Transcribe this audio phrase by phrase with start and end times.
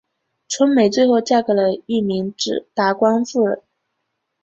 [0.47, 2.33] 春梅最后嫁给了一名
[2.73, 3.61] 达官贵人。